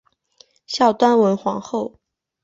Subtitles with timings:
[0.65, 1.99] 孝端文皇后。